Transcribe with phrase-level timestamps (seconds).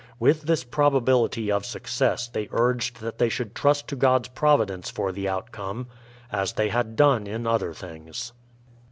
[0.19, 5.11] With this probability of success they urged that they should trust to God's providence for
[5.11, 5.89] the outcome,
[6.31, 8.33] as they had done in other things.